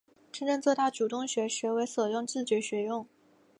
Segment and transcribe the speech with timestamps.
[0.31, 3.05] 真正做到主动学、学为所用、自觉学用